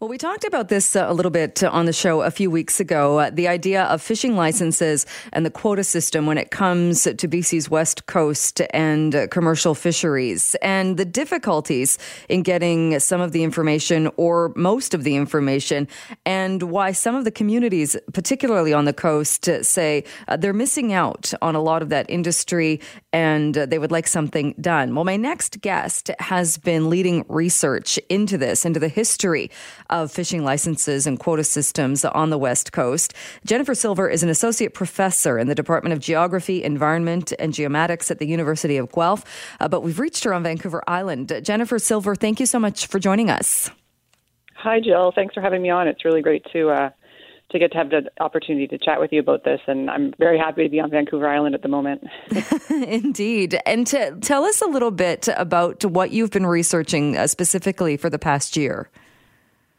[0.00, 2.78] Well, we talked about this uh, a little bit on the show a few weeks
[2.78, 3.18] ago.
[3.18, 7.68] Uh, the idea of fishing licenses and the quota system when it comes to BC's
[7.68, 11.98] West Coast and uh, commercial fisheries, and the difficulties
[12.28, 15.88] in getting some of the information or most of the information,
[16.24, 20.92] and why some of the communities, particularly on the coast, uh, say uh, they're missing
[20.92, 22.80] out on a lot of that industry
[23.12, 24.94] and uh, they would like something done.
[24.94, 29.50] Well, my next guest has been leading research into this, into the history
[29.90, 33.14] of fishing licenses and quota systems on the West Coast.
[33.44, 38.18] Jennifer Silver is an associate professor in the Department of Geography, Environment, and Geomatics at
[38.18, 39.24] the University of Guelph.
[39.60, 41.40] Uh, but we've reached her on Vancouver Island.
[41.42, 43.70] Jennifer Silver, thank you so much for joining us.
[44.54, 45.12] Hi, Jill.
[45.14, 45.86] Thanks for having me on.
[45.86, 46.90] It's really great to uh,
[47.50, 49.60] to get to have the opportunity to chat with you about this.
[49.66, 52.02] And I'm very happy to be on Vancouver Island at the moment.
[52.70, 53.58] Indeed.
[53.64, 58.10] And to tell us a little bit about what you've been researching uh, specifically for
[58.10, 58.90] the past year.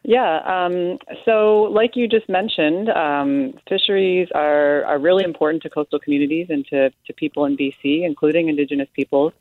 [0.03, 0.39] Yeah.
[0.45, 6.48] Um, so, like you just mentioned, um, fisheries are, are really important to coastal communities
[6.49, 9.34] and to, to people in BC, including Indigenous peoples.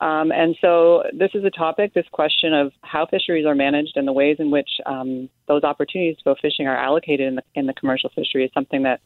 [0.00, 4.06] Um, and so, this is a topic, this question of how fisheries are managed and
[4.06, 7.66] the ways in which um, those opportunities to go fishing are allocated in the, in
[7.66, 9.00] the commercial fishery is something that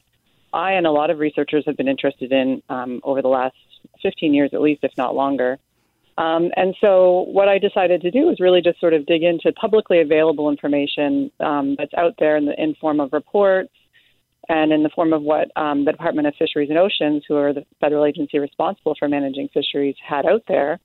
[0.52, 3.56] I and a lot of researchers have been interested in um, over the last
[4.02, 5.58] 15 years, at least, if not longer.
[6.18, 9.50] Um, and so, what I decided to do was really just sort of dig into
[9.52, 13.70] publicly available information um, that's out there in the in form of reports
[14.48, 17.52] and in the form of what um, the Department of Fisheries and Oceans, who are
[17.52, 20.78] the federal agency responsible for managing fisheries, had out there.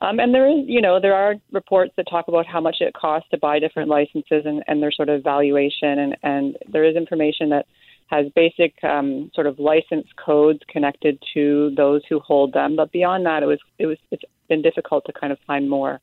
[0.00, 2.92] Um, and there is, you know, there are reports that talk about how much it
[2.94, 6.96] costs to buy different licenses and, and their sort of valuation, and, and there is
[6.96, 7.66] information that
[8.08, 12.76] has basic um, sort of license codes connected to those who hold them.
[12.76, 16.00] But beyond that, it was it was it's been difficult to kind of find more.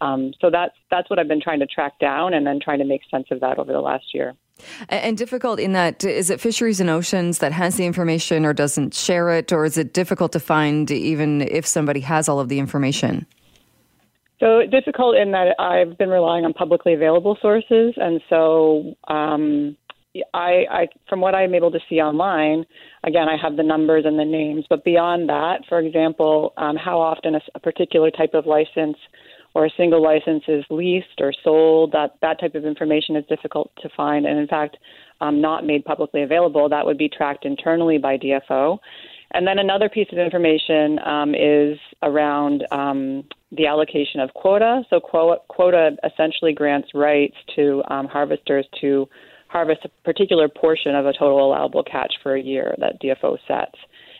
[0.00, 2.84] Um, so that's that's what I've been trying to track down, and then trying to
[2.84, 4.34] make sense of that over the last year.
[4.88, 8.94] And difficult in that is it Fisheries and Oceans that has the information or doesn't
[8.94, 12.58] share it, or is it difficult to find even if somebody has all of the
[12.58, 13.26] information?
[14.40, 19.76] So difficult in that I've been relying on publicly available sources, and so um,
[20.34, 22.66] I, I, from what I'm able to see online,
[23.04, 27.00] again, I have the numbers and the names, but beyond that, for example, um, how
[27.00, 28.96] often a, a particular type of license
[29.54, 33.70] or a single license is leased or sold, that, that type of information is difficult
[33.80, 34.76] to find, and in fact,
[35.20, 36.68] um, not made publicly available.
[36.68, 38.78] That would be tracked internally by DFO.
[39.34, 44.82] And then another piece of information um, is around um, the allocation of quota.
[44.90, 49.08] So quota, quota essentially grants rights to um, harvesters to
[49.52, 53.76] harvest a particular portion of a total allowable catch for a year that DFO sets.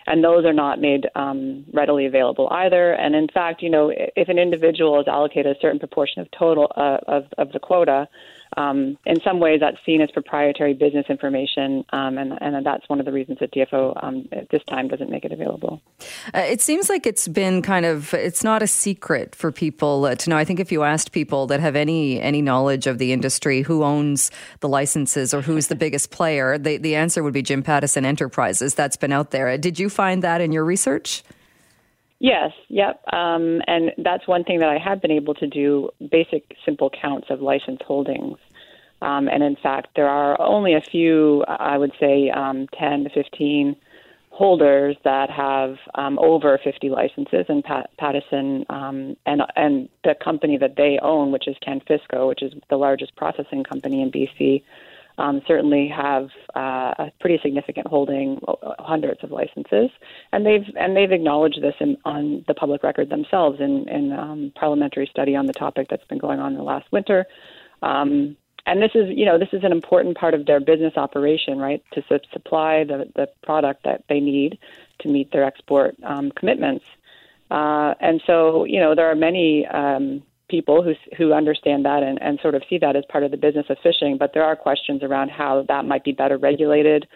[0.07, 2.93] And those are not made um, readily available either.
[2.93, 6.71] And in fact, you know, if an individual is allocated a certain proportion of total
[6.77, 8.09] uh, of, of the quota,
[8.57, 13.01] um, in some ways that's seen as proprietary business information, um, and, and, that's one
[13.01, 15.81] of the reasons that DFO um, at this time doesn't make it available.
[16.33, 20.15] Uh, it seems like it's been kind of it's not a secret for people uh,
[20.15, 20.37] to know.
[20.37, 23.83] I think if you asked people that have any any knowledge of the industry who
[23.83, 24.31] owns
[24.61, 28.75] the licenses or who's the biggest player, they, the answer would be Jim Pattison Enterprises.
[28.75, 29.59] That's been out there.
[29.59, 31.25] Did you find that in your research?
[32.23, 33.03] Yes, yep.
[33.13, 37.27] Um, and that's one thing that I have been able to do basic, simple counts
[37.31, 38.39] of license holdings.
[39.03, 43.11] Um, and in fact, there are only a few, I would say um, 10 to
[43.11, 43.75] 15
[44.31, 47.47] holders that have um, over 50 licenses.
[47.49, 52.45] And Pat- Pattison um, and, and the company that they own, which is Canfisco, which
[52.45, 54.63] is the largest processing company in BC,
[55.19, 59.91] um, certainly have uh, a pretty significant holding, uh, hundreds of licenses,
[60.33, 64.53] and they've and they've acknowledged this in, on the public record themselves in in um,
[64.55, 67.27] parliamentary study on the topic that's been going on in the last winter.
[67.83, 71.59] Um, and this is, you know, this is an important part of their business operation,
[71.59, 71.83] right?
[71.95, 74.59] To su- supply the the product that they need
[75.01, 76.85] to meet their export um, commitments.
[77.51, 82.21] Uh, and so, you know, there are many um, people who who understand that and,
[82.21, 84.19] and sort of see that as part of the business of fishing.
[84.19, 87.09] But there are questions around how that might be better regulated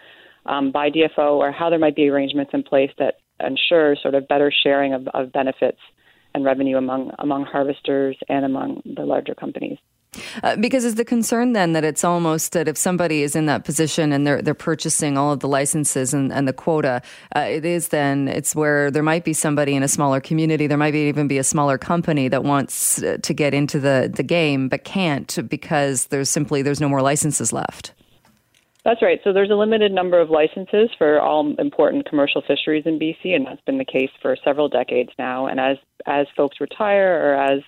[0.47, 4.27] um, by DFO, or how there might be arrangements in place that ensure sort of
[4.27, 5.79] better sharing of, of benefits
[6.35, 9.79] and revenue among among harvesters and among the larger companies.
[10.43, 13.65] Uh, because is the concern then that it's almost that if somebody is in that
[13.65, 17.03] position and they're they're purchasing all of the licenses and, and the quota,
[17.35, 20.79] uh, it is then it's where there might be somebody in a smaller community, there
[20.79, 24.23] might be, even be a smaller company that wants uh, to get into the the
[24.23, 27.93] game but can't because there's simply there's no more licenses left.
[28.87, 29.19] That's right.
[29.25, 33.45] So there's a limited number of licenses for all important commercial fisheries in BC, and
[33.45, 35.49] that's been the case for several decades now.
[35.49, 35.77] And as
[36.07, 37.63] as folks retire or as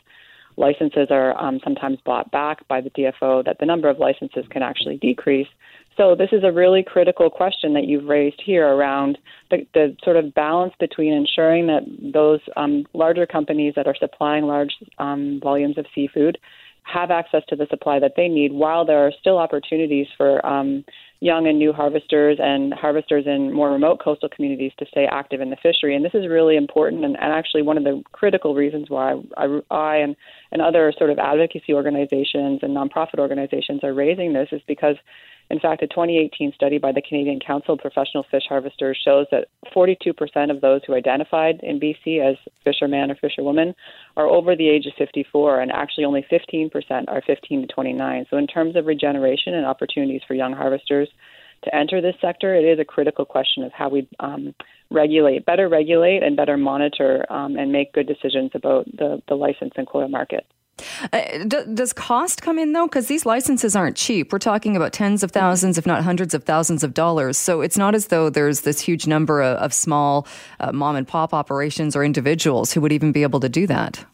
[0.59, 4.63] licenses are um, sometimes bought back by the DFO, that the number of licenses can
[4.63, 5.49] actually decrease.
[5.97, 9.19] So this is a really critical question that you've raised here around
[9.51, 11.83] the, the sort of balance between ensuring that
[12.13, 16.39] those um, larger companies that are supplying large um, volumes of seafood
[16.85, 20.85] have access to the supply that they need, while there are still opportunities for um,
[21.21, 25.51] young and new harvesters and harvesters in more remote coastal communities to stay active in
[25.51, 25.97] the fishery.
[25.97, 29.61] And this is really important and, and actually one of the critical reasons why I,
[29.71, 30.15] I and,
[30.53, 34.97] and other sort of advocacy organizations and nonprofit organizations are raising this is because
[35.51, 39.49] in fact, a 2018 study by the Canadian Council of Professional Fish Harvesters shows that
[39.75, 43.75] 42% of those who identified in BC as fisherman or fisherwomen
[44.17, 46.71] are over the age of 54, and actually only 15%
[47.09, 48.27] are 15 to 29.
[48.31, 51.09] So, in terms of regeneration and opportunities for young harvesters
[51.65, 54.55] to enter this sector, it is a critical question of how we um,
[54.91, 59.73] regulate, better regulate, and better monitor um, and make good decisions about the, the license
[59.77, 60.47] and quota market.
[61.13, 62.87] Uh, d- does cost come in though?
[62.87, 64.33] Because these licenses aren't cheap.
[64.33, 67.39] We're talking about tens of thousands, if not hundreds of thousands of dollars.
[67.39, 70.27] So it's not as though there's this huge number of, of small
[70.61, 74.05] uh, mom and pop operations or individuals who would even be able to do that.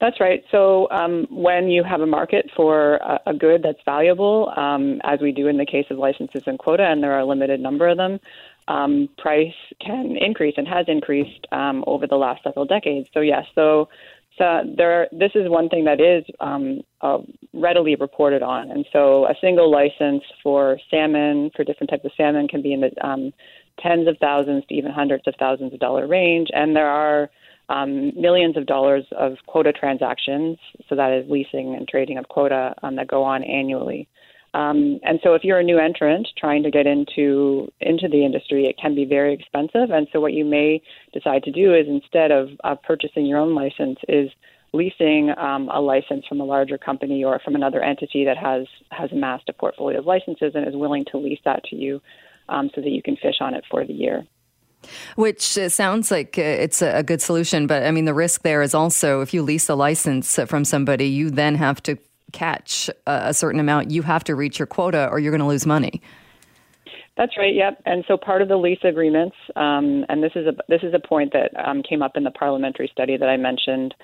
[0.00, 0.44] That's right.
[0.50, 5.20] So um, when you have a market for a, a good that's valuable, um, as
[5.20, 7.88] we do in the case of licenses and quota, and there are a limited number
[7.88, 8.20] of them,
[8.68, 13.08] um, price can increase and has increased um, over the last several decades.
[13.14, 13.88] So yes, so
[14.38, 17.18] so there, this is one thing that is um, uh,
[17.52, 22.48] readily reported on, and so a single license for salmon for different types of salmon
[22.48, 23.32] can be in the um,
[23.80, 27.30] tens of thousands to even hundreds of thousands of dollar range, and there are
[27.68, 30.58] um, millions of dollars of quota transactions,
[30.88, 34.08] so that is leasing and trading of quota um, that go on annually.
[34.54, 38.66] Um, and so, if you're a new entrant trying to get into into the industry,
[38.66, 39.90] it can be very expensive.
[39.90, 40.80] And so, what you may
[41.12, 44.30] decide to do is instead of uh, purchasing your own license, is
[44.72, 49.10] leasing um, a license from a larger company or from another entity that has has
[49.10, 52.00] amassed a portfolio of licenses and is willing to lease that to you,
[52.48, 54.24] um, so that you can fish on it for the year.
[55.16, 58.62] Which uh, sounds like uh, it's a good solution, but I mean, the risk there
[58.62, 61.98] is also if you lease a license from somebody, you then have to
[62.34, 65.64] catch a, certain amount, you have to reach your quota or you're going to lose
[65.64, 66.02] money.
[67.16, 67.54] That's right.
[67.54, 67.82] Yep.
[67.86, 70.98] And so part of the lease agreements, um, and this is a this is a
[70.98, 73.94] point that um, came up in the parliamentary study that I mentioned,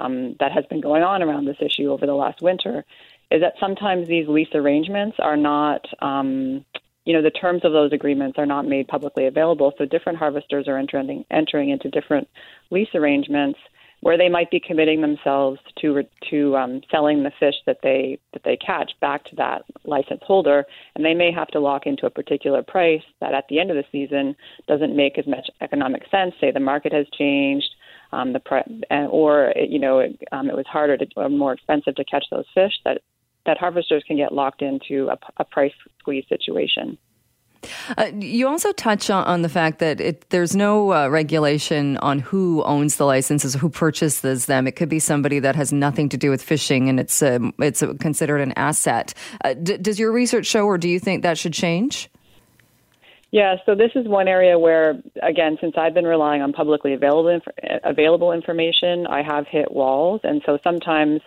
[0.00, 2.84] um, that has been going on around this issue over the last winter,
[3.30, 6.64] is that sometimes these lease arrangements are not, um,
[7.04, 9.72] you know, the terms of those agreements are not made publicly available.
[9.78, 12.26] So different harvesters are entering entering into different
[12.72, 13.60] lease arrangements
[14.06, 16.00] where they might be committing themselves to
[16.30, 20.64] to um, selling the fish that they that they catch back to that license holder,
[20.94, 23.76] and they may have to lock into a particular price that at the end of
[23.76, 24.36] the season
[24.68, 26.32] doesn't make as much economic sense.
[26.40, 27.66] Say the market has changed,
[28.12, 28.80] um, the pre-
[29.10, 32.46] or you know it, um, it was harder to or more expensive to catch those
[32.54, 33.00] fish that
[33.44, 36.96] that harvesters can get locked into a, a price squeeze situation.
[37.96, 42.18] Uh, you also touch on, on the fact that it, there's no uh, regulation on
[42.18, 44.66] who owns the licenses, who purchases them.
[44.66, 47.82] It could be somebody that has nothing to do with fishing, and it's um, it's
[48.00, 49.14] considered an asset.
[49.44, 52.08] Uh, d- does your research show, or do you think that should change?
[53.32, 57.28] Yeah, so this is one area where, again, since I've been relying on publicly available
[57.28, 61.20] inf- available information, I have hit walls, and so sometimes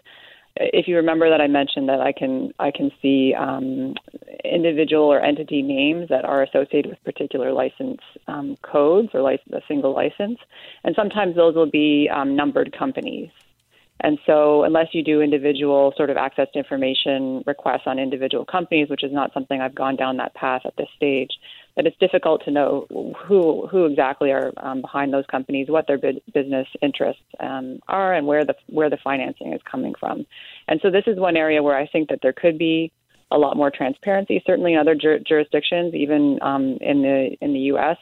[0.59, 3.95] if you remember that I mentioned that I can I can see um,
[4.43, 9.37] individual or entity names that are associated with particular license um, codes or a
[9.67, 10.37] single license,
[10.83, 13.29] and sometimes those will be um, numbered companies.
[14.01, 18.89] And so, unless you do individual sort of access to information requests on individual companies,
[18.89, 21.31] which is not something I've gone down that path at this stage,
[21.75, 22.85] that it's difficult to know
[23.25, 28.27] who who exactly are um, behind those companies, what their business interests um, are, and
[28.27, 30.25] where the where the financing is coming from.
[30.67, 32.91] And so, this is one area where I think that there could be
[33.31, 34.41] a lot more transparency.
[34.45, 37.97] Certainly, in other jur- jurisdictions, even um, in the in the U.S.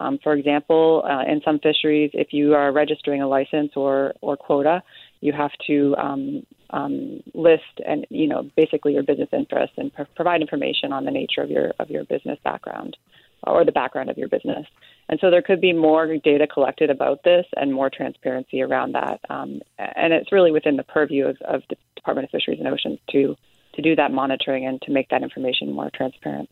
[0.00, 4.36] Um, for example, uh, in some fisheries, if you are registering a license or or
[4.36, 4.82] quota,
[5.20, 10.02] you have to um, um, list and you know basically your business interests and pr-
[10.14, 12.96] provide information on the nature of your of your business background
[13.44, 14.66] or the background of your business.
[15.08, 19.20] And so there could be more data collected about this and more transparency around that.
[19.30, 22.98] Um, and it's really within the purview of, of the Department of Fisheries and Oceans
[23.12, 23.36] to
[23.74, 26.50] to do that monitoring and to make that information more transparent.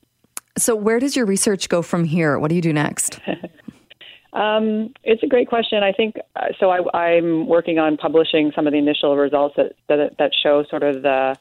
[0.59, 2.39] So, where does your research go from here?
[2.39, 3.21] What do you do next?
[4.37, 5.83] um, it's a great question.
[5.83, 6.71] I think uh, so.
[6.71, 10.83] I, am working on publishing some of the initial results that that, that show sort
[10.83, 11.37] of the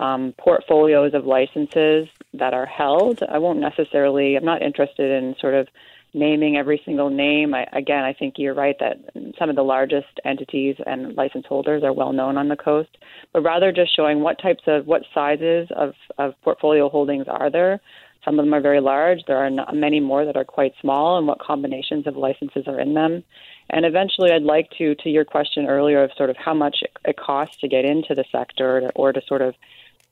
[0.00, 3.22] um, portfolios of licenses that are held.
[3.22, 4.36] I won't necessarily.
[4.36, 5.68] I'm not interested in sort of
[6.14, 7.54] naming every single name.
[7.54, 8.98] I, again, I think you're right that
[9.38, 12.98] some of the largest entities and license holders are well known on the coast,
[13.32, 17.80] but rather just showing what types of, what sizes of, of portfolio holdings are there.
[18.24, 19.20] Some of them are very large.
[19.26, 22.94] There are many more that are quite small, and what combinations of licenses are in
[22.94, 23.24] them.
[23.70, 27.16] And eventually, I'd like to, to your question earlier of sort of how much it
[27.16, 29.54] costs to get into the sector or to, or to sort of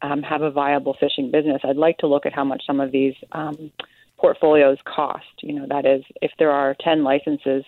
[0.03, 1.61] um, have a viable fishing business.
[1.63, 3.71] I'd like to look at how much some of these um,
[4.19, 5.27] portfolios cost.
[5.43, 7.65] You know, that is, if there are 10 licenses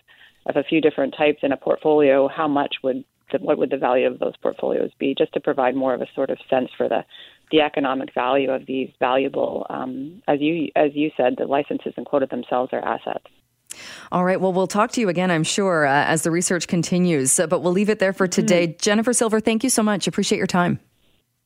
[0.47, 3.77] of a few different types in a portfolio, how much would the, what would the
[3.77, 5.15] value of those portfolios be?
[5.17, 7.05] Just to provide more of a sort of sense for the
[7.53, 12.05] the economic value of these valuable, um, as you as you said, the licenses and
[12.05, 13.27] quoted themselves are assets.
[14.11, 14.41] All right.
[14.41, 17.39] Well, we'll talk to you again, I'm sure, uh, as the research continues.
[17.39, 18.69] Uh, but we'll leave it there for today.
[18.69, 18.79] Mm-hmm.
[18.81, 20.07] Jennifer Silver, thank you so much.
[20.07, 20.81] Appreciate your time.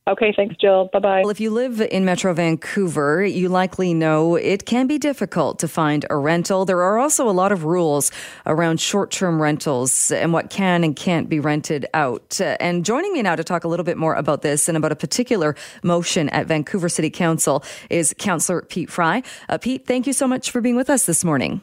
[0.08, 0.88] Okay, thanks, Jill.
[0.92, 1.20] Bye bye.
[1.22, 5.66] Well, if you live in Metro Vancouver, you likely know it can be difficult to
[5.66, 6.64] find a rental.
[6.64, 8.12] There are also a lot of rules
[8.46, 12.40] around short term rentals and what can and can't be rented out.
[12.40, 14.96] And joining me now to talk a little bit more about this and about a
[14.96, 19.24] particular motion at Vancouver City Council is Councillor Pete Fry.
[19.48, 21.62] Uh, Pete, thank you so much for being with us this morning.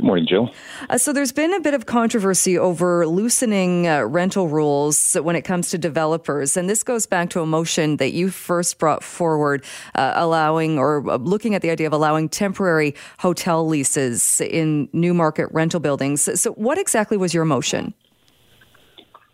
[0.00, 0.50] Good morning, Jill.
[0.88, 5.42] Uh, so, there's been a bit of controversy over loosening uh, rental rules when it
[5.42, 6.56] comes to developers.
[6.56, 9.62] And this goes back to a motion that you first brought forward,
[9.94, 15.12] uh, allowing or uh, looking at the idea of allowing temporary hotel leases in new
[15.12, 16.22] market rental buildings.
[16.40, 17.92] So, what exactly was your motion?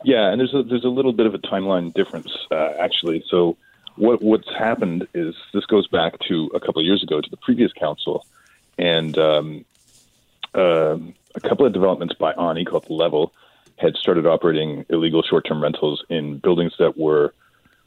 [0.03, 3.23] Yeah, and there's a, there's a little bit of a timeline difference, uh, actually.
[3.31, 3.57] So,
[3.95, 7.37] what, what's happened is this goes back to a couple of years ago to the
[7.37, 8.27] previous council.
[8.79, 9.65] And um,
[10.57, 10.99] uh,
[11.35, 13.33] a couple of developments by Onni called Level
[13.79, 17.35] had started operating illegal short-term rentals in buildings that were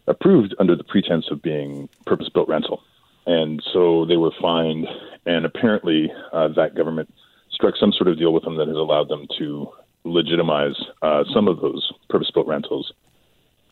[0.08, 2.82] approved under the pretense of being purpose-built rental,
[3.26, 4.88] and so they were fined.
[5.26, 7.14] And apparently, uh, that government
[7.52, 9.70] struck some sort of deal with them that has allowed them to
[10.04, 12.94] legitimize uh, some of those purpose-built rentals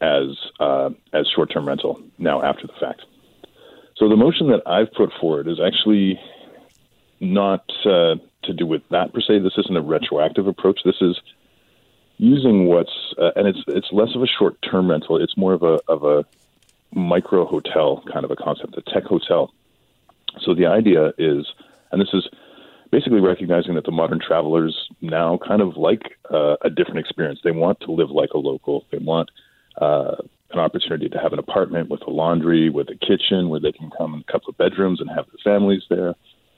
[0.01, 0.27] as
[0.60, 3.01] uh, as short-term rental now after the fact.
[3.96, 6.20] So the motion that I've put forward is actually
[7.20, 9.40] not uh, to do with that per se.
[9.40, 10.82] This isn't a retroactive approach.
[10.84, 11.20] This is
[12.18, 15.22] using what's uh, and it's it's less of a short term rental.
[15.22, 16.26] It's more of a of a
[16.94, 19.54] micro hotel kind of a concept, a tech hotel.
[20.42, 21.46] So the idea is,
[21.92, 22.28] and this is
[22.92, 27.40] basically recognizing that the modern travelers now kind of like uh, a different experience.
[27.44, 28.86] They want to live like a local.
[28.92, 29.30] They want
[29.82, 30.16] uh,
[30.52, 33.92] an opportunity to have an apartment with a laundry, with a kitchen, where they can
[33.98, 36.16] come in a couple of bedrooms and have their families there.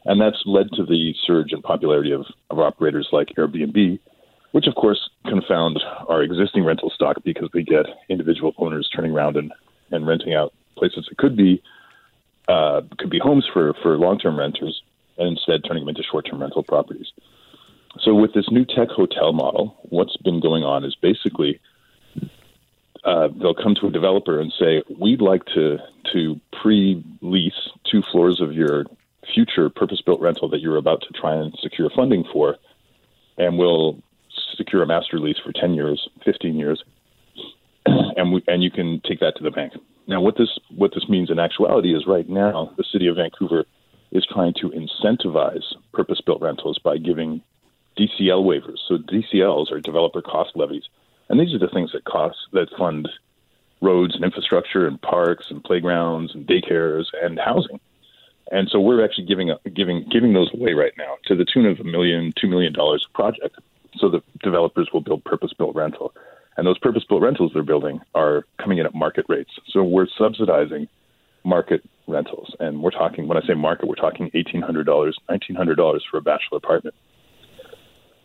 [0.10, 4.00] And that's led to the surge in popularity of, of operators like Airbnb,
[4.54, 9.38] which of course confound our existing rental stock because we get individual owners turning around
[9.38, 9.54] and,
[9.92, 11.62] and renting out places that could be
[12.48, 14.82] uh, could be homes for, for long term renters
[15.20, 17.12] and instead turning them into short term rental properties.
[18.01, 21.60] So with this new tech hotel model, what's been going on is basically
[23.04, 25.78] uh, they'll come to a developer and say, "We'd like to
[26.13, 28.86] to pre-lease two floors of your
[29.34, 32.58] future purpose built rental that you're about to try and secure funding for,
[33.38, 33.98] and we'll
[34.56, 36.84] secure a master lease for 10 years, 15 years,
[37.86, 39.74] and we, and you can take that to the bank.
[40.08, 43.66] Now, what this what this means in actuality is right now the city of Vancouver
[44.12, 47.44] is trying to incentivize purpose built rentals by giving
[47.98, 48.80] DCL waivers.
[48.88, 50.84] So DCLs are developer cost levies,
[51.30, 53.08] and these are the things that cost that fund
[53.82, 57.80] roads and infrastructure and parks and playgrounds and daycares and housing.
[58.51, 61.79] And so we're actually giving giving giving those away right now to the tune of
[61.79, 63.56] a million, two million dollars a project.
[63.98, 66.13] So the developers will build purpose-built rental,
[66.58, 69.51] and those purpose-built rentals they're building are coming in at market rates.
[69.70, 70.88] So we're subsidizing
[71.44, 75.56] market rentals, and we're talking when I say market, we're talking eighteen hundred dollars, nineteen
[75.56, 76.96] hundred dollars for a bachelor apartment.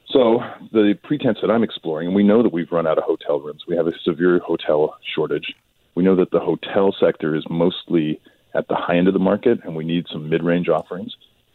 [0.08, 0.40] So
[0.72, 3.64] the pretense that I'm exploring, and we know that we've run out of hotel rooms.
[3.66, 5.54] We have a severe hotel shortage.
[5.94, 8.20] We know that the hotel sector is mostly
[8.54, 11.14] at the high end of the market, and we need some mid-range offerings.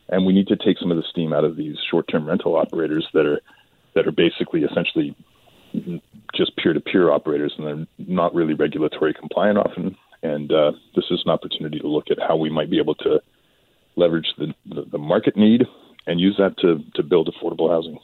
[0.09, 3.07] And we need to take some of the steam out of these short-term rental operators
[3.13, 3.41] that are
[3.95, 5.15] that are basically essentially
[6.35, 9.95] just peer-to-peer operators, and they're not really regulatory compliant often.
[10.23, 13.21] And uh, this is an opportunity to look at how we might be able to
[13.95, 15.65] leverage the, the, the market need
[16.07, 17.99] and use that to, to build affordable housing.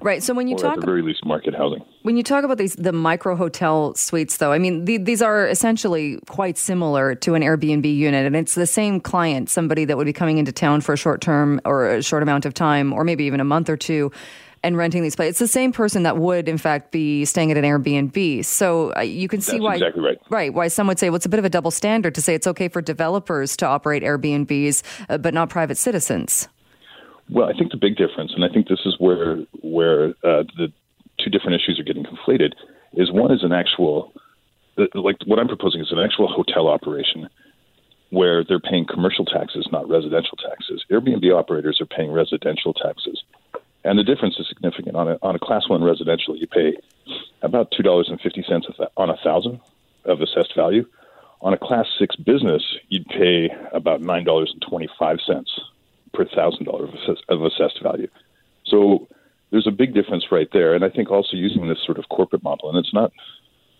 [0.00, 0.22] Right.
[0.22, 1.84] So when you or talk at the very least market housing.
[2.02, 5.46] When you talk about these the micro hotel suites though, I mean the, these are
[5.46, 10.06] essentially quite similar to an Airbnb unit and it's the same client, somebody that would
[10.06, 13.04] be coming into town for a short term or a short amount of time or
[13.04, 14.10] maybe even a month or two
[14.62, 15.32] and renting these places.
[15.32, 18.44] It's the same person that would, in fact, be staying at an Airbnb.
[18.44, 20.18] So uh, you can see That's why, exactly right.
[20.28, 22.34] right, why some would say, well, it's a bit of a double standard to say
[22.34, 26.48] it's okay for developers to operate Airbnbs, uh, but not private citizens.
[27.30, 30.72] Well, I think the big difference, and I think this is where where uh, the
[31.18, 32.54] two different issues are getting conflated,
[32.94, 34.12] is one is an actual,
[34.94, 37.28] like what I'm proposing is an actual hotel operation
[38.10, 40.84] where they're paying commercial taxes, not residential taxes.
[40.90, 43.22] Airbnb operators are paying residential taxes.
[43.84, 44.96] And the difference is significant.
[44.96, 46.76] On a, on a class one residential, you pay
[47.42, 49.60] about $2.50 on a thousand
[50.04, 50.84] of assessed value.
[51.40, 55.44] On a class six business, you'd pay about $9.25
[56.24, 56.90] per thousand dollars
[57.28, 58.08] of assessed value.
[58.66, 59.08] So
[59.50, 60.74] there's a big difference right there.
[60.74, 63.12] And I think also using this sort of corporate model, and it's not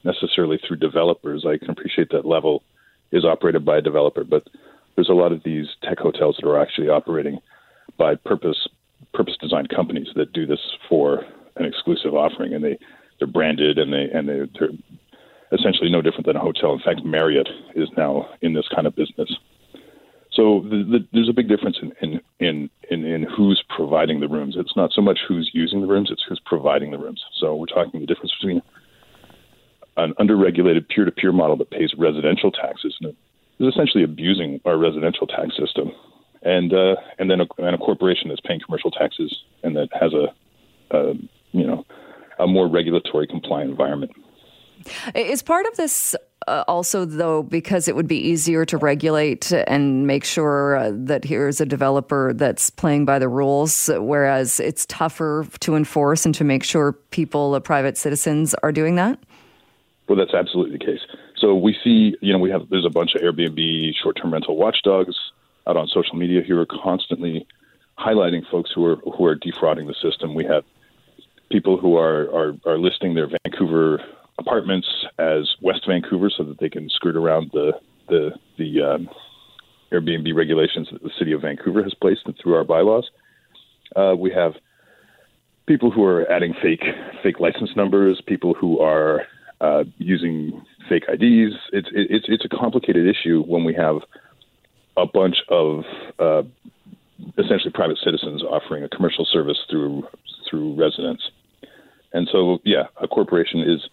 [0.04, 1.44] necessarily through developers.
[1.46, 2.62] I can appreciate that level
[3.12, 4.44] is operated by a developer, but
[4.94, 7.38] there's a lot of these tech hotels that are actually operating
[7.98, 8.68] by purpose
[9.12, 11.24] purpose designed companies that do this for
[11.56, 12.78] an exclusive offering, and they
[13.18, 14.70] they're branded and they and they, they're
[15.52, 16.72] essentially no different than a hotel.
[16.72, 19.30] In fact, Marriott is now in this kind of business.
[20.40, 24.28] So the, the, there's a big difference in, in, in, in, in who's providing the
[24.28, 24.54] rooms.
[24.56, 27.22] It's not so much who's using the rooms; it's who's providing the rooms.
[27.38, 28.62] So we're talking the difference between
[29.98, 33.14] an underregulated peer-to-peer model that pays residential taxes and
[33.58, 35.92] is essentially abusing our residential tax system,
[36.40, 40.14] and uh, and then a, and a corporation that's paying commercial taxes and that has
[40.14, 41.12] a, a
[41.52, 41.84] you know
[42.38, 44.12] a more regulatory compliant environment.
[45.14, 46.16] Is part of this
[46.48, 51.24] uh, also, though, because it would be easier to regulate and make sure uh, that
[51.24, 56.44] here's a developer that's playing by the rules, whereas it's tougher to enforce and to
[56.44, 59.18] make sure people, uh, private citizens, are doing that?
[60.08, 61.00] Well, that's absolutely the case.
[61.36, 65.16] So we see, you know, we have there's a bunch of Airbnb short-term rental watchdogs
[65.66, 67.46] out on social media who are constantly
[67.98, 70.34] highlighting folks who are who are defrauding the system.
[70.34, 70.64] We have
[71.50, 74.02] people who are are, are listing their Vancouver
[74.38, 74.88] apartments
[75.20, 77.72] as West Vancouver so that they can skirt around the
[78.08, 79.08] the the um,
[79.92, 83.10] Airbnb regulations that the city of Vancouver has placed and through our bylaws.
[83.94, 84.54] Uh, we have
[85.66, 86.84] people who are adding fake
[87.22, 89.22] fake license numbers, people who are
[89.60, 91.54] uh, using fake IDs.
[91.72, 93.96] It's it's it's a complicated issue when we have
[94.96, 95.84] a bunch of
[96.18, 96.42] uh,
[97.38, 100.06] essentially private citizens offering a commercial service through
[100.48, 101.22] through residents.
[102.12, 103.88] And so, yeah, a corporation is,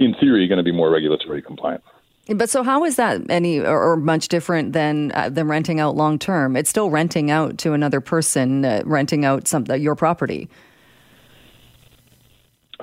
[0.00, 1.84] in theory, going to be more regulatory compliant.
[2.28, 6.18] But so, how is that any or, much different than uh, than renting out long
[6.18, 6.56] term?
[6.56, 10.48] It's still renting out to another person, uh, renting out some your property.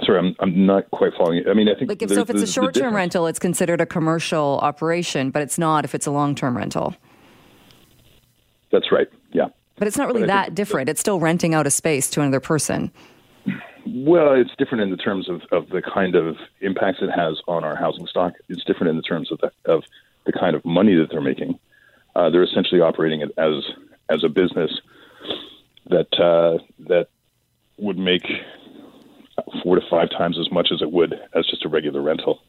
[0.03, 1.49] Sorry, I'm, I'm not quite following you.
[1.49, 2.21] I mean, I think like if, so.
[2.21, 5.95] If it's a short term rental, it's considered a commercial operation, but it's not if
[5.95, 6.95] it's a long term rental.
[8.71, 9.07] That's right.
[9.31, 9.47] Yeah.
[9.77, 10.89] But it's not really that different.
[10.89, 12.91] It's still renting out a space to another person.
[13.89, 17.63] Well, it's different in the terms of, of the kind of impacts it has on
[17.63, 18.33] our housing stock.
[18.49, 19.83] It's different in the terms of the, of
[20.25, 21.59] the kind of money that they're making.
[22.15, 23.63] Uh, they're essentially operating it as
[24.09, 24.71] as a business
[25.89, 27.07] that uh, that
[27.77, 28.25] would make
[29.61, 32.41] four to five times as much as it would as just a regular rental.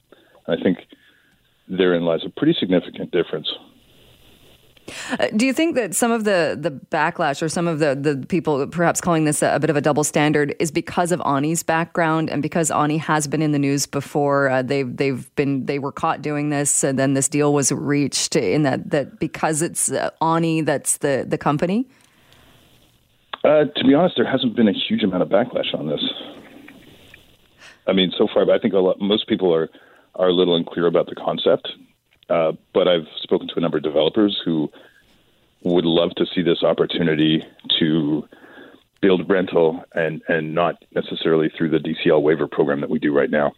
[0.46, 0.86] And I think
[1.68, 3.48] therein lies a pretty significant difference.
[5.10, 8.24] Uh, do you think that some of the, the backlash or some of the, the
[8.26, 11.62] people perhaps calling this a, a bit of a double standard is because of Onni's
[11.62, 14.48] background and because Onni has been in the news before?
[14.48, 18.36] Uh, they've they've been they were caught doing this and then this deal was reached
[18.36, 21.86] in that that because it's uh, Onni that's the the company.
[23.44, 26.04] Uh, to be honest, there hasn't been a huge amount of backlash on this.
[27.86, 29.68] I mean, so far, but I think a lot, most people are
[30.14, 31.68] are a little unclear about the concept.
[32.28, 34.70] Uh, but I've spoken to a number of developers who
[35.62, 37.42] would love to see this opportunity
[37.78, 38.28] to
[39.00, 43.30] build rental and and not necessarily through the DCL waiver program that we do right
[43.30, 43.52] now.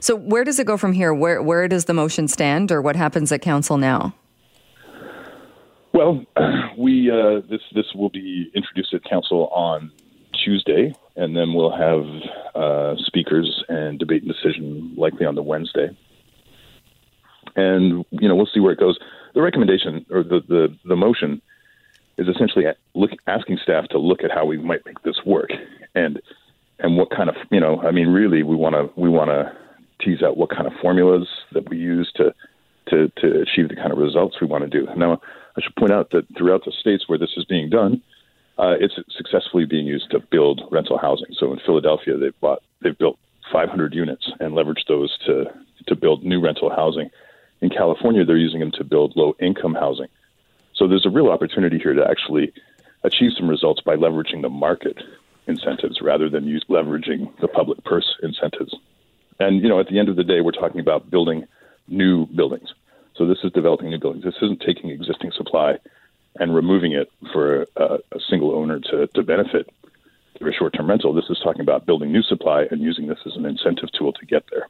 [0.00, 1.14] So where does it go from here?
[1.14, 4.14] Where where does the motion stand, or what happens at council now?
[5.92, 6.24] Well,
[6.78, 9.90] we uh, this this will be introduced at council on
[10.44, 12.04] Tuesday, and then we'll have
[12.54, 15.96] uh, speakers and debate and decision likely on the Wednesday.
[17.56, 18.98] And you know we'll see where it goes.
[19.34, 21.40] The recommendation or the the, the motion
[22.16, 22.64] is essentially
[22.94, 25.50] look, asking staff to look at how we might make this work
[25.94, 26.20] and
[26.78, 29.52] and what kind of you know I mean really we want to we want to
[30.00, 32.34] tease out what kind of formulas that we use to
[32.88, 34.86] to to achieve the kind of results we want to do.
[34.96, 35.20] Now
[35.56, 38.02] I should point out that throughout the states where this is being done,
[38.58, 41.28] uh, it's successfully being used to build rental housing.
[41.38, 43.18] So in Philadelphia, they've bought, they've built
[43.52, 45.44] 500 units and leveraged those to
[45.86, 47.10] to build new rental housing.
[47.64, 50.08] In California, they're using them to build low income housing.
[50.74, 52.52] So there's a real opportunity here to actually
[53.04, 54.98] achieve some results by leveraging the market
[55.46, 58.74] incentives rather than use leveraging the public purse incentives.
[59.40, 61.46] And you know, at the end of the day, we're talking about building
[61.88, 62.68] new buildings.
[63.16, 64.24] So this is developing new buildings.
[64.24, 65.78] This isn't taking existing supply
[66.38, 69.70] and removing it for a, a single owner to, to benefit
[70.36, 71.14] through a short term rental.
[71.14, 74.26] This is talking about building new supply and using this as an incentive tool to
[74.26, 74.68] get there.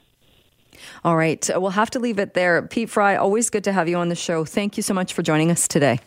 [1.04, 1.48] All right.
[1.54, 2.62] We'll have to leave it there.
[2.62, 4.44] Pete Fry, always good to have you on the show.
[4.44, 6.00] Thank you so much for joining us today.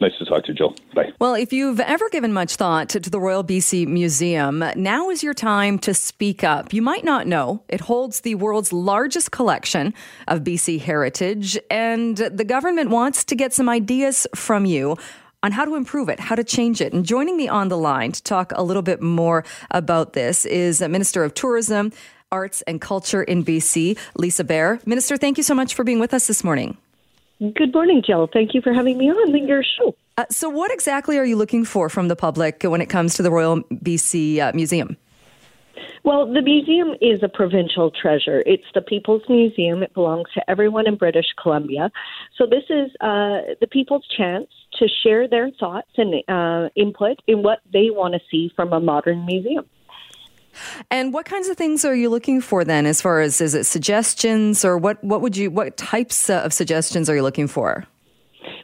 [0.00, 0.74] Nice to talk to you, Jill.
[0.94, 1.12] Bye.
[1.20, 5.34] Well, if you've ever given much thought to the Royal BC Museum, now is your
[5.34, 6.72] time to speak up.
[6.72, 9.94] You might not know it holds the world's largest collection
[10.26, 14.96] of BC heritage, and the government wants to get some ideas from you
[15.44, 16.92] on how to improve it, how to change it.
[16.92, 20.80] And joining me on the line to talk a little bit more about this is
[20.80, 21.92] Minister of Tourism,
[22.32, 24.80] Arts and Culture in BC, Lisa Beare.
[24.86, 26.76] Minister, thank you so much for being with us this morning.
[27.38, 28.28] Good morning, Jill.
[28.32, 29.94] Thank you for having me on your show.
[30.16, 33.22] Uh, so, what exactly are you looking for from the public when it comes to
[33.22, 34.96] the Royal BC uh, Museum?
[36.04, 38.42] Well, the museum is a provincial treasure.
[38.46, 39.82] It's the People's Museum.
[39.82, 41.90] It belongs to everyone in British Columbia.
[42.36, 44.46] So, this is uh, the people's chance
[44.78, 48.80] to share their thoughts and uh, input in what they want to see from a
[48.80, 49.64] modern museum.
[50.90, 53.64] And what kinds of things are you looking for then, as far as is it
[53.64, 57.86] suggestions or what, what would you, what types of suggestions are you looking for?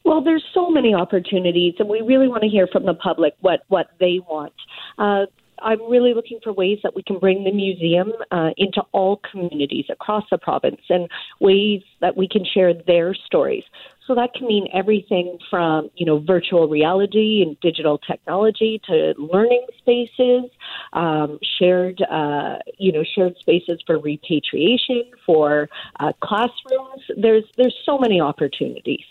[0.05, 3.61] Well, there's so many opportunities, and we really want to hear from the public what,
[3.69, 4.55] what they want.
[4.97, 5.27] Uh,
[5.61, 9.87] I'm really looking for ways that we can bring the museum uh, into all communities
[9.91, 11.09] across the province and
[11.41, 13.65] ways that we can share their stories.
[14.09, 19.67] So that can mean everything from, you know, virtual reality and digital technology to learning
[19.77, 20.51] spaces,
[20.95, 25.69] um, shared, uh, you know, shared spaces for repatriation, for
[26.01, 27.03] uh, classrooms.
[27.19, 29.05] There's there's so many opportunities.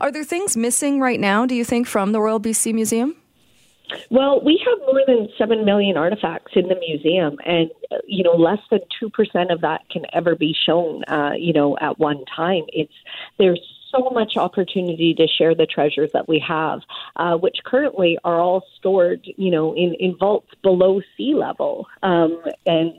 [0.00, 1.46] Are there things missing right now?
[1.46, 3.14] Do you think from the Royal BC Museum?
[4.10, 7.70] Well, we have more than 7 million artifacts in the museum, and,
[8.04, 11.96] you know, less than 2% of that can ever be shown, uh, you know, at
[11.98, 12.64] one time.
[12.72, 12.92] It's,
[13.38, 13.60] there's
[13.96, 16.80] so much opportunity to share the treasures that we have,
[17.16, 21.86] uh, which currently are all stored, you know, in, in vaults below sea level.
[22.02, 22.92] Um, and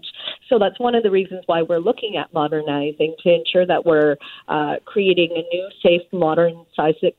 [0.50, 4.18] so that's one of the reasons why we're looking at modernizing to ensure that we're
[4.48, 7.16] uh, creating a new, safe, modern, seismic,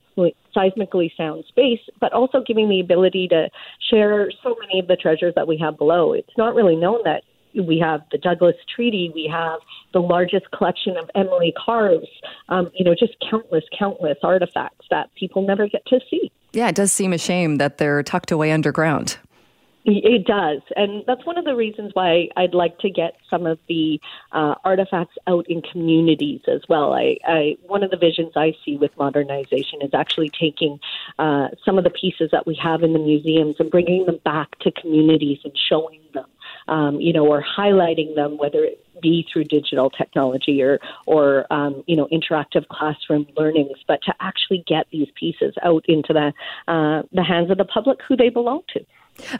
[0.56, 3.48] seismically sound space, but also giving the ability to
[3.90, 6.12] share so many of the treasures that we have below.
[6.12, 7.22] It's not really known that
[7.62, 9.60] we have the Douglas Treaty, we have
[9.92, 12.06] the largest collection of Emily Carrs,
[12.48, 16.30] um, you know, just countless, countless artifacts that people never get to see.
[16.52, 19.18] Yeah, it does seem a shame that they're tucked away underground.
[19.90, 23.58] It does, and that's one of the reasons why I'd like to get some of
[23.68, 23.98] the
[24.32, 26.92] uh, artifacts out in communities as well.
[26.92, 30.78] I, I, one of the visions I see with modernization is actually taking
[31.18, 34.58] uh, some of the pieces that we have in the museums and bringing them back
[34.58, 36.26] to communities and showing them
[36.68, 41.84] um, you know, or highlighting them, whether it be through digital technology or, or um,
[41.86, 46.32] you know, interactive classroom learnings, but to actually get these pieces out into the,
[46.70, 48.84] uh, the hands of the public who they belong to.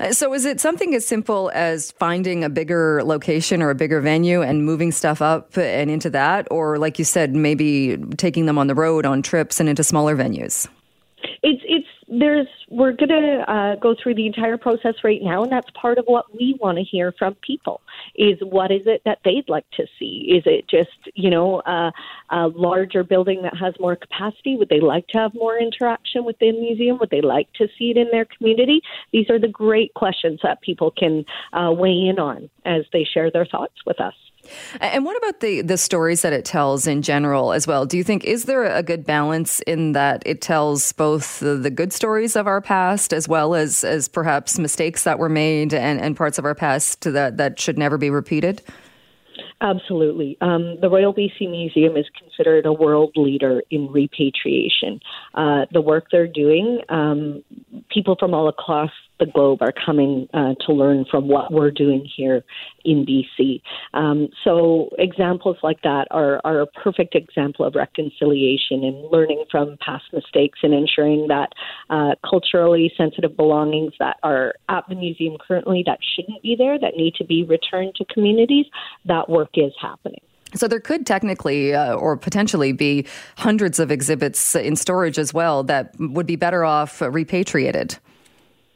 [0.00, 4.00] Uh, so, is it something as simple as finding a bigger location or a bigger
[4.00, 6.48] venue and moving stuff up and into that?
[6.50, 10.16] Or, like you said, maybe taking them on the road on trips and into smaller
[10.16, 10.66] venues?
[11.42, 15.52] It's, it's there's we're going to uh, go through the entire process right now, and
[15.52, 17.80] that's part of what we want to hear from people.
[18.16, 20.30] Is what is it that they'd like to see?
[20.30, 21.92] Is it just you know a
[22.48, 24.56] larger building that has more capacity?
[24.56, 26.98] Would they like to have more interaction with the museum?
[26.98, 28.80] Would they like to see it in their community?
[29.12, 33.30] These are the great questions that people can uh, weigh in on as they share
[33.30, 34.14] their thoughts with us.
[34.80, 37.86] And what about the the stories that it tells in general as well?
[37.86, 41.70] Do you think is there a good balance in that it tells both the, the
[41.70, 46.00] good stories of our past as well as as perhaps mistakes that were made and,
[46.00, 48.62] and parts of our past that that should never be repeated?
[49.60, 50.36] Absolutely.
[50.40, 52.06] Um, the Royal BC Museum is
[52.38, 55.00] considered a world leader in repatriation.
[55.34, 57.42] Uh, the work they're doing, um,
[57.90, 62.08] people from all across the globe are coming uh, to learn from what we're doing
[62.16, 62.44] here
[62.84, 63.60] in BC.
[63.92, 69.76] Um, so examples like that are, are a perfect example of reconciliation and learning from
[69.84, 71.48] past mistakes and ensuring that
[71.90, 76.96] uh, culturally sensitive belongings that are at the museum currently that shouldn't be there, that
[76.96, 78.66] need to be returned to communities,
[79.04, 80.20] that work is happening.
[80.54, 83.06] So there could technically uh, or potentially be
[83.36, 87.98] hundreds of exhibits in storage as well that would be better off repatriated.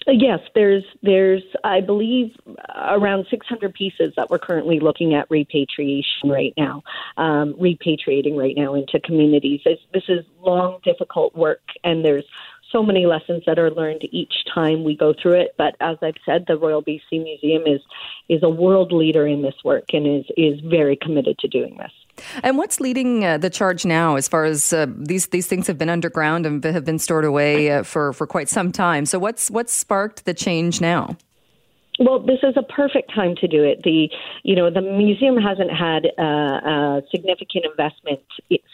[0.07, 2.35] Yes, there's there's I believe
[2.75, 6.83] around 600 pieces that we're currently looking at repatriation right now,
[7.17, 9.61] um, repatriating right now into communities.
[9.65, 12.25] This, this is long, difficult work, and there's
[12.73, 15.55] so many lessons that are learned each time we go through it.
[15.57, 17.81] But as I've said, the Royal BC Museum is
[18.29, 21.93] is a world leader in this work and is is very committed to doing this.
[22.43, 25.79] And what's leading uh, the charge now, as far as uh, these these things have
[25.79, 29.07] been underground and have been stored away uh, for for quite some time?
[29.07, 31.17] So what's what's sparked the change now?
[32.05, 33.85] Well, this is a perfect time to do it.
[33.85, 34.11] The
[34.43, 38.21] you know the museum hasn't had uh, a significant investment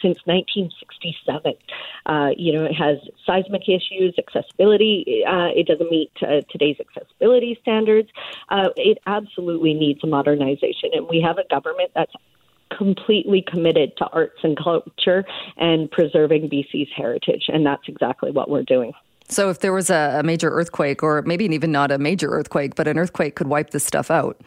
[0.01, 1.53] since 1967.
[2.07, 5.23] Uh, you know it has seismic issues, accessibility.
[5.27, 8.09] Uh, it doesn't meet uh, today's accessibility standards.
[8.49, 12.13] Uh, it absolutely needs modernization, and we have a government that's
[12.75, 15.23] completely committed to arts and culture
[15.57, 18.93] and preserving BC's heritage, and that's exactly what we're doing.
[19.29, 22.75] So, if there was a, a major earthquake, or maybe even not a major earthquake,
[22.75, 24.41] but an earthquake could wipe this stuff out.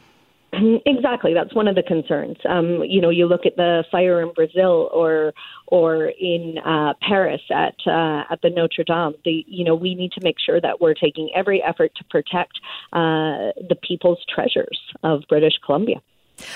[0.85, 2.37] Exactly, that's one of the concerns.
[2.47, 5.33] Um, you know, you look at the fire in Brazil or
[5.69, 9.15] or in uh, Paris at uh, at the Notre Dame.
[9.25, 12.61] The you know we need to make sure that we're taking every effort to protect
[12.93, 16.03] uh, the people's treasures of British Columbia.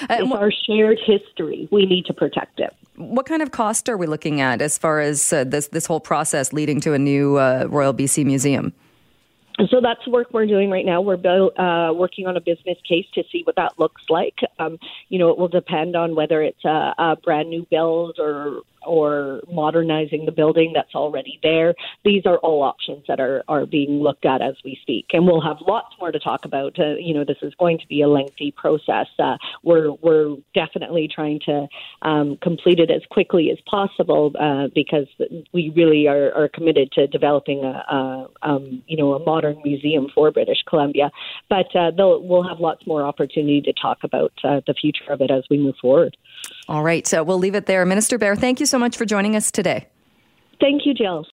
[0.03, 1.69] Uh, it's our shared history.
[1.71, 2.75] We need to protect it.
[2.97, 6.01] What kind of cost are we looking at as far as uh, this this whole
[6.01, 8.73] process leading to a new uh, Royal BC Museum?
[9.71, 11.01] So that's work we're doing right now.
[11.01, 14.39] We're uh, working on a business case to see what that looks like.
[14.59, 18.61] Um, you know, it will depend on whether it's a, a brand new build or
[18.87, 21.75] or modernizing the building that's already there.
[22.05, 25.07] These are all options that are, are being looked at as we speak.
[25.13, 26.79] And we'll have lots more to talk about.
[26.79, 29.07] Uh, you know, this is going to be a lengthy process.
[29.19, 31.67] Uh, we're, we're definitely trying to
[32.03, 35.07] um, complete it as quickly as possible uh, because
[35.53, 40.07] we really are, are committed to developing a, a um, you know, a modern museum
[40.15, 41.11] for British Columbia.
[41.49, 45.31] But uh, we'll have lots more opportunity to talk about uh, the future of it
[45.31, 46.17] as we move forward.
[46.69, 47.07] All right.
[47.07, 47.85] So we'll leave it there.
[47.87, 49.87] Minister Beare, thank you so much for joining us today.
[50.61, 51.25] Thank you, Jill.